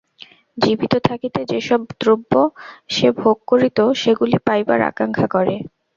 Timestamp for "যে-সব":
1.51-1.81